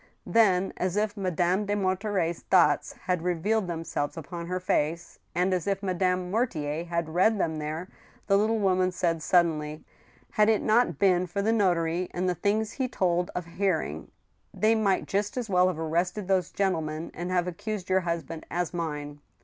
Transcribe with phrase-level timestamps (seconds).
[0.25, 5.53] Then, as if Madame de Monterey's thoughts had revealed them selves upon her face, and
[5.53, 7.87] as if Madame Mortier had read them there,
[8.25, 12.71] the little woman said, suddenly:*' Had it not been for the notary and the things
[12.71, 14.09] he told of hear ing,
[14.51, 18.73] they might just as well have arrested those gentlemen, and have accused your husband as
[18.73, 19.19] mine."